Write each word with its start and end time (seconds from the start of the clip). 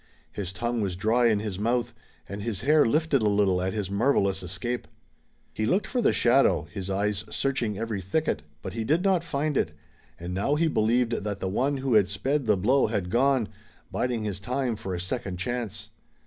His 0.31 0.51
tongue 0.51 0.81
was 0.81 0.95
dry 0.95 1.27
in 1.27 1.41
his 1.41 1.59
mouth, 1.59 1.93
and 2.27 2.41
his 2.41 2.61
hair 2.61 2.85
lifted 2.85 3.21
a 3.21 3.29
little 3.29 3.61
at 3.61 3.71
his 3.73 3.91
marvelous 3.91 4.41
escape. 4.41 4.87
He 5.53 5.67
looked 5.67 5.85
for 5.85 6.01
the 6.01 6.11
shadow, 6.11 6.63
his 6.71 6.89
eyes 6.89 7.23
searching 7.29 7.77
every 7.77 8.01
thicket; 8.01 8.41
but 8.63 8.73
he 8.73 8.83
did 8.83 9.03
not 9.03 9.23
find 9.23 9.55
it, 9.55 9.73
and 10.19 10.33
now 10.33 10.55
he 10.55 10.67
believed 10.67 11.11
that 11.11 11.37
the 11.39 11.47
one 11.47 11.77
who 11.77 11.93
had 11.93 12.07
sped 12.07 12.47
the 12.47 12.57
blow 12.57 12.87
had 12.87 13.11
gone, 13.11 13.47
biding 13.91 14.23
his 14.23 14.39
time 14.39 14.75
for 14.75 14.95
a 14.95 14.99
second 14.99 15.37
chance. 15.37 15.91